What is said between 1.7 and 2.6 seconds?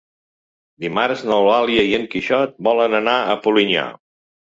i en Quixot